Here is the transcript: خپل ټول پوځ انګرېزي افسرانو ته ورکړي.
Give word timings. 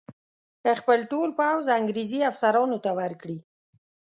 خپل 0.79 0.99
ټول 1.11 1.29
پوځ 1.39 1.63
انګرېزي 1.77 2.19
افسرانو 2.29 2.77
ته 2.83 2.91
ورکړي. 2.99 3.37